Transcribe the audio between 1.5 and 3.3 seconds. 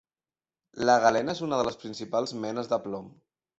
de les principals menes de plom.